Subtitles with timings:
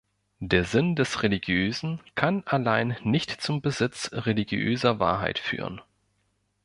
[0.39, 5.79] Der „Sinn des Religiösen“ kann allein nicht zum Besitz religiöser Wahrheit führen.